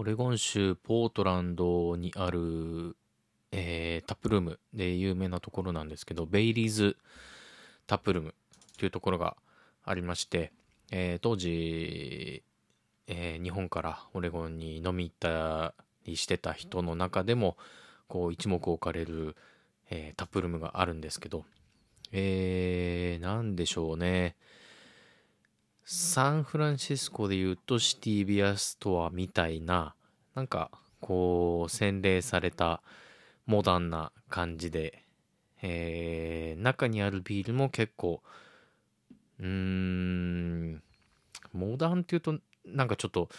[0.00, 2.96] オレゴン州ポートランドにある、
[3.50, 6.96] えー、タップルームで有名なところなんですけど、ベイリーズ
[7.88, 8.34] タップルーム
[8.78, 9.36] というところが
[9.84, 10.52] ありまして、
[10.92, 12.44] えー、当時、
[13.08, 15.74] えー、日本からオレゴンに飲み行った
[16.04, 17.56] りしてた人の中でも、
[18.06, 19.34] こう一目置かれる、
[19.90, 21.44] えタップルームがあるんですけど、
[22.12, 24.36] えー、なんでしょうね。
[25.90, 29.94] サンフランシスコで言うとシティビアストアみたいな、
[30.34, 30.70] なんか
[31.00, 32.82] こう洗練された
[33.46, 35.02] モダンな感じで、
[35.62, 38.20] えー、中にあるビールも結構、
[39.40, 40.82] うーん、
[41.54, 42.34] モダンっていうと
[42.66, 43.30] なんかちょっと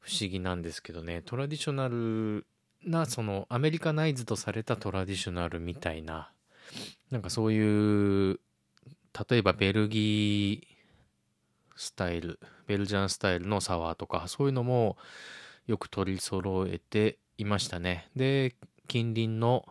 [0.00, 2.44] 不思議なんですけどね、トラディショナル
[2.84, 6.30] な、そのアメリカナイズとされたトラディショナルみたいな、
[7.10, 8.38] なんかそういう、
[9.30, 10.75] 例えばベルギー、
[11.76, 14.96] スタイル、ベルジャンスタイルのサワーとか、そういうのも
[15.66, 18.08] よく取り揃えていましたね。
[18.16, 18.54] で、
[18.88, 19.66] 近隣の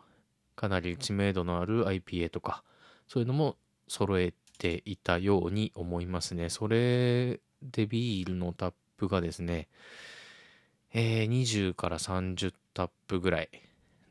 [0.55, 2.63] かなり知名度のある IPA とか、
[3.07, 3.57] そういうのも
[3.87, 6.49] 揃えていたように思いますね。
[6.49, 9.67] それでビールのタップがですね、
[10.93, 13.49] えー、20から30タップぐらい。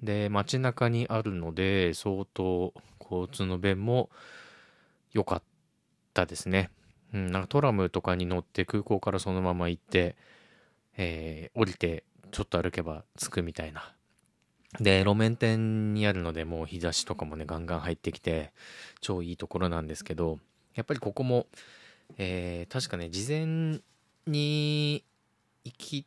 [0.03, 4.11] で、街中にあるので、相当交通の便も
[5.13, 5.43] 良かっ
[6.13, 6.71] たですね。
[7.15, 10.17] うん、なんかトラムとかに乗って空港からそのまま行って、
[10.97, 13.95] えー、降りてちょっと歩けば着くみたいな。
[14.81, 18.53] で、路面店にあるので、もう日差しとかもね、ガンガン入ってきて、
[19.01, 20.41] 超いいところなんですけど、
[20.75, 21.47] やっぱりここも、
[22.19, 23.81] えー、確かね、事前
[24.27, 25.05] に
[25.65, 26.07] 行き、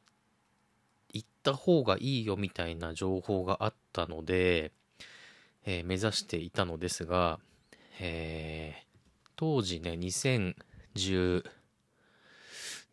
[1.14, 4.74] 行った方がいいよみたいな情報があったので、
[5.66, 7.40] えー、目指していたのですが、
[8.02, 10.56] えー、当時ね、200、
[10.98, 11.44] 2012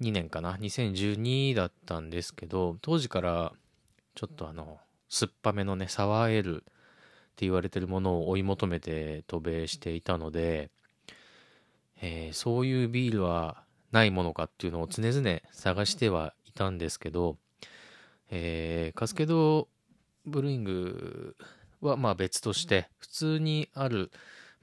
[0.00, 3.52] 年かな？2012だったんですけど当時から
[4.14, 10.70] ちょっとあの酸っぱめのねサワーエールって言われてるものを追い求めて渡米していたので、
[12.00, 17.36] えー、そういうビールはないものかっていうのを常々探してはいたんですけど、
[18.30, 19.68] えー、カスケド
[20.26, 21.36] ブルーイング
[21.80, 24.10] はまあ別として普通にある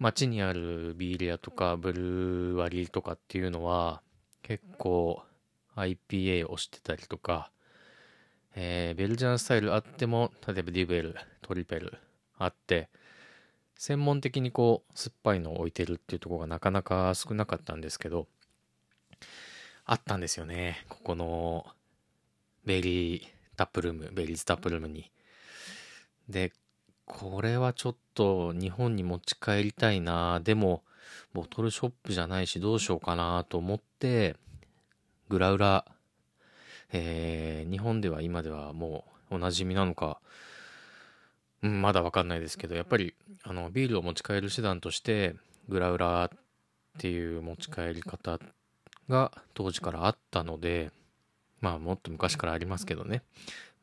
[0.02, 4.02] 街にあるビール屋とかブルー割りとかっていうのは
[4.42, 5.22] 結構
[5.76, 7.52] IPA をしてたりとか、
[8.56, 12.00] えー、ベルジャンスタイルあっても例えばデュベルトリペル
[12.40, 12.90] あって
[13.76, 18.26] 専門的にこう酸っぱいのを置いてるっていうところがなかなか少なかったんですけど
[19.86, 21.68] あったんですよねここの
[22.66, 25.12] Bailey Taproom Bailey's Taproom に。
[26.28, 26.54] で
[27.12, 30.40] これはちょっと日本に持ち帰りたいな。
[30.40, 30.82] でも、
[31.34, 34.38] ボトルショップじゃないしどうしようかなと思って、
[35.28, 35.86] グラウラ、
[36.94, 40.22] えー、日本では今ではもうおなじみなのか、
[41.62, 45.36] うん、まだわかんないですけど、やっぱり、あの、ビールを持ち帰る手段として、
[45.68, 46.30] グラウラっ
[46.98, 48.40] ていう持ち帰り方
[49.10, 50.92] が当時からあったので、
[51.60, 53.22] まあもっと昔からありますけどね、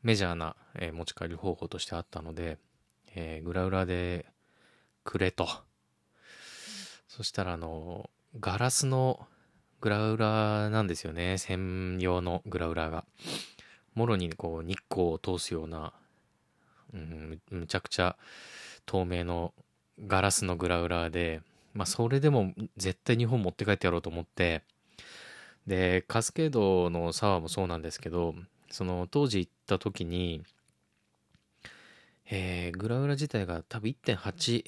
[0.01, 2.57] メジャーな、えー、持ち帰り方法としてあったので、
[3.15, 4.25] えー、グラウラで
[5.03, 5.47] くれと。
[7.07, 8.09] そしたら、あの、
[8.39, 9.27] ガラスの
[9.81, 11.37] グラウラなんですよね。
[11.37, 13.05] 専用のグラウラが。
[13.95, 15.93] もろにこう日光を通すような、
[16.93, 18.15] うん、むちゃくちゃ
[18.85, 19.53] 透明の
[20.05, 21.41] ガラスのグラウラで、
[21.73, 24.63] まあそれでも絶対日本持って帰ってやろうと思って、
[25.67, 28.35] で、カスケードのサワーもそうなんですけど、
[28.71, 30.43] その当時行った時に、
[32.31, 34.63] えー、グラウラ自体が多分1.8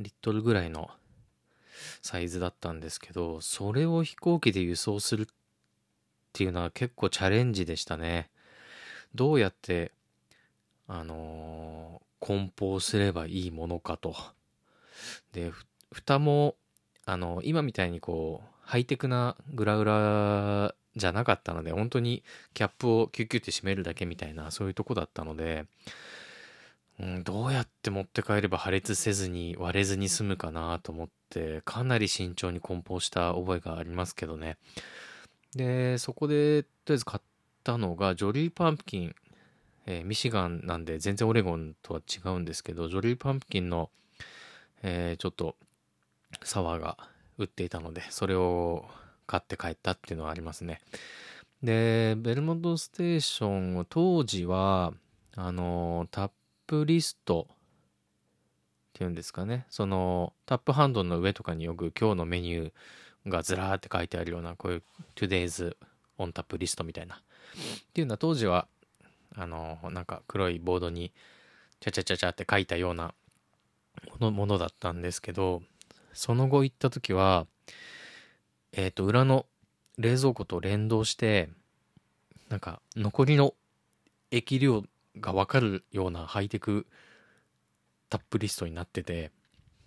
[0.00, 0.90] リットルぐらいの
[2.02, 5.26] サイズだったんですけど、それを飛行機で輸送するっ
[6.32, 8.28] ていうのは結構チャレンジでしたね。
[9.14, 9.92] どうやって、
[10.86, 14.14] あのー、梱包すればいいものかと。
[15.32, 15.52] で、
[15.92, 16.56] 蓋も、
[17.06, 22.22] あのー、今みたいにこう、ハイテクなグラウラじゃなかったので、本当に
[22.52, 25.64] キャップをキュッキュって閉めるだけみたいな、そういうとこだったので、
[26.98, 34.56] うん、どうやって持って帰れば破裂せずに割れずに済むかなと思ってかなり慎重に梱包した覚えがありますけどね。
[35.54, 37.22] でそこでとりあえず買っ
[37.64, 39.14] たのがジョリーパンプキン、
[39.86, 43.90] えー、ミシガンなんで全然オレゴンとは違うんですけどジョリーパンプキンの、
[44.82, 45.56] えー、ちょっと
[46.42, 46.96] サワーが
[47.38, 48.86] 売っていたのでそれを
[49.26, 50.80] 買って帰ったっていうのはありますね。
[51.62, 54.92] でベルモントステーションを当時は
[55.34, 56.30] あのタッ
[56.66, 57.56] プリストっ
[58.94, 59.66] ていうんですかね。
[59.70, 64.82] そのタップハンドの上とかによく今日のメニューがずらーって書いてあるようなこういう
[65.14, 65.76] Today's
[66.18, 67.16] on Tap リストみたいな。
[67.16, 67.18] っ
[67.92, 68.68] ていうのは当時は
[69.38, 71.12] あの、なんか黒いボードに、
[71.80, 73.14] ちゃちゃちゃちゃって書いたような
[74.08, 75.62] ものものだったんですけど、
[76.14, 77.46] その後行った時は、
[78.72, 79.46] えっ、と、裏の
[79.98, 81.50] 冷蔵庫と連動して、
[82.48, 83.54] なんか残りの
[84.30, 84.84] 液量
[85.20, 86.86] がわかるようなハイテク
[88.08, 89.30] タップリストになってて、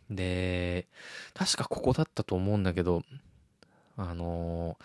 [0.10, 0.88] で、
[1.34, 3.04] 確かここだったと思うんだけど、
[3.98, 4.84] あのー、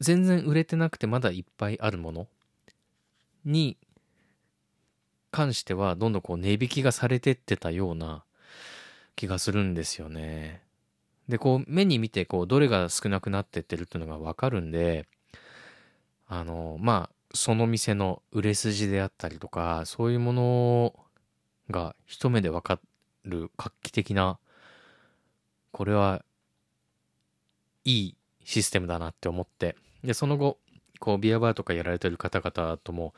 [0.00, 2.28] 全然売れてなくてまだいっぱいあるもの
[3.44, 3.76] に
[5.30, 8.22] 関してはどんどんこう値引きがされてってたような
[9.16, 10.62] 気がするんですよね。
[11.28, 15.06] で、こう目に見てこうどれが少なくなってってるっていうのがわかるんで、
[16.26, 20.94] あのー、まあ、その店の売れ筋であったりとか、そういうもの
[21.70, 22.80] が一目でわか
[23.24, 24.40] る画期的な、
[25.70, 26.24] これは
[27.84, 30.58] いいシステムだなって思って、で、その後、
[30.98, 33.14] こう、ビアバーとかやられてる方々とも、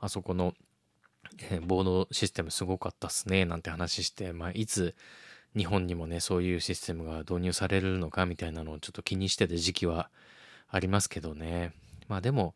[0.00, 0.54] あそこの、
[1.50, 4.94] え、ボードシステムすごかったっすね、なんて話して、まあ、いつ
[5.56, 10.10] 日本にもね、そういうシステムが導入されるのかみたいなのをちょっと気にしてた時期は
[10.68, 11.72] ありますけどね。
[12.08, 12.54] まあでも、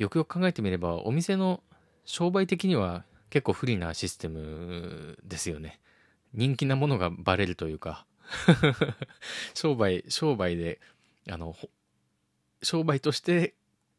[0.00, 1.62] よくよく考えてみれば、お店の
[2.06, 5.78] 商売的には結構不利なシステムですよね。
[6.32, 8.06] 人気なものがバレるというか
[9.52, 10.80] 商売、商売で、
[11.28, 11.54] あの、
[12.62, 13.52] 商売として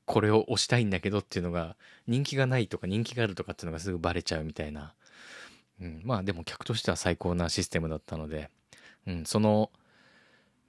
[0.06, 1.75] これを押したいんだけどっていうのが
[2.07, 4.95] 人気がないとか人気があるとかっていうのがすぐバレちゃうみたいな。
[5.80, 8.50] うん、まあでも客としては最高なシステムだったので、
[9.06, 9.69] うん、その、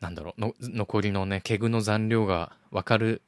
[0.01, 3.23] なんだろう、残りのね、ケグの残量がわかる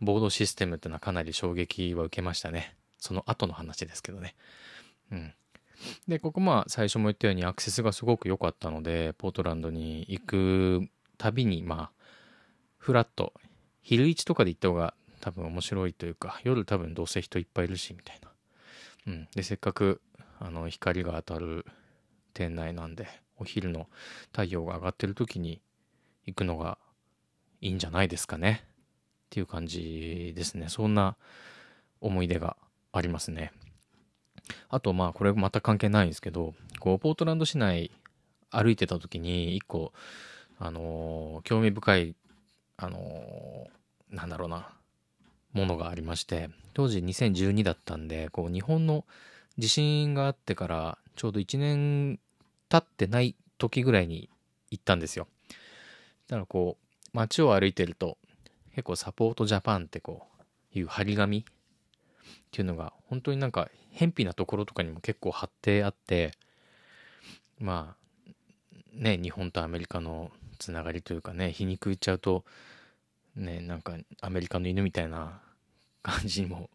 [0.00, 2.76] ボードシステムってのはかなり衝撃は受けましたね。
[2.98, 4.34] その後の話ですけどね。
[5.10, 5.34] うん。
[6.06, 12.04] で、ここまあ最初も言ったようにアクセスがすごく良かったので、ポートランドに行くたびにまあ、
[12.78, 13.32] フラット、
[13.82, 18.30] 昼市とかで行った方が多分面白いというか、夜多分どうせ人いっぱいいるし、みたいな。
[19.06, 19.28] うん。
[19.34, 20.00] で、せっかく、
[20.38, 21.66] あの、光が当たる
[22.34, 23.88] 店内なんで、お昼の
[24.32, 25.60] 太陽が上がってる時に
[26.24, 26.78] 行くのが
[27.60, 28.67] いいんじゃないですかね。
[29.28, 30.68] っていう感じですね。
[30.68, 31.16] そんな
[32.00, 32.56] 思い出が
[32.92, 33.52] ありますね。
[34.70, 37.90] あと、まあ、これまた関係ないんですけど、こう、ポートランド市内
[38.50, 39.92] 歩いてた時に、一個、
[40.58, 42.16] あのー、興味深い、
[42.78, 44.70] あのー、なんだろうな、
[45.52, 49.04] ものがありまして、当時2012だったんで、こう、日本の
[49.58, 52.18] 地震があってから、ちょうど1年
[52.68, 54.30] 経ってない時ぐらいに
[54.70, 55.26] 行ったんですよ。
[56.28, 58.18] だからこう、街を歩いてると、
[58.78, 60.28] 結構サポートジャパンってこ
[60.72, 61.42] ういう張り紙っ
[62.52, 66.30] ていうのが本当になんか偏僻なところとかにも結構貼ってあって
[67.58, 68.30] まあ
[68.94, 70.30] ね日本とアメリカの
[70.60, 72.44] つながりというかね皮肉言っちゃうと
[73.34, 75.40] ねなんかアメリカの犬みたいな
[76.04, 76.70] 感じにも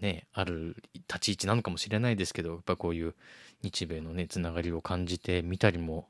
[0.00, 3.14] ねある立ち位置なのかもしれないですけどやっぱこういう
[3.62, 6.08] 日米のねつながりを感じてみたりも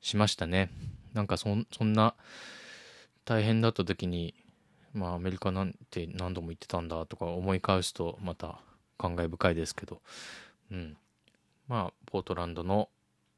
[0.00, 0.70] しましたね。
[1.12, 2.14] なんかそんな
[3.28, 4.34] 大変だった時に、
[4.94, 8.58] まあアメリカなんて何度も言ってたんだとか思い返すとまた
[8.96, 10.00] 感慨深いですけど、
[10.72, 10.96] うん。
[11.68, 12.88] まあ、ポートランドの、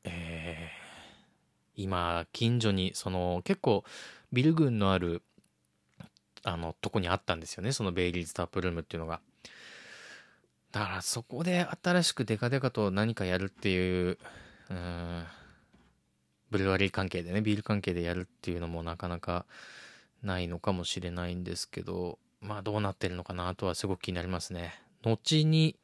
[0.04, 3.84] えー、今、近所に、その、結構、
[4.32, 5.22] ビル群のある、
[6.44, 7.72] あの、とこにあったんですよね。
[7.72, 9.20] そのベイリーズタップルームっていうのが。
[10.70, 14.18] だから、そこで新しくデカデカと何かやるっていう、
[14.70, 15.24] うん、
[16.50, 19.46] ブルワリー関係でね、ビール関係でやるっていうのもなかなか、
[20.22, 24.74] ないのかもしれないんですけど、まあどうなってるのかなとはすごく気になりますね。
[25.02, 25.76] 後に、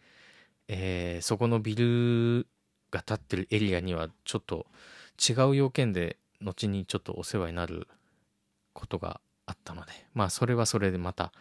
[0.69, 2.47] えー、そこのビル
[2.91, 4.67] が建ってるエリアにはちょっと
[5.17, 7.89] 違う要件で後にちょっとお世話になる
[8.73, 11.33] ことがあったので、まあそれはそれでまた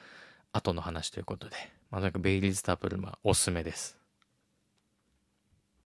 [0.53, 1.55] 後の話ということで、
[1.91, 3.98] まあなんかベイリーズタープルマおすすめです。